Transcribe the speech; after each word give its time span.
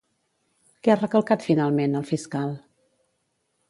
Què 0.87 0.93
ha 0.93 0.95
recalcat, 1.01 1.47
finalment, 1.51 1.97
el 2.01 2.11
fiscal? 2.15 2.55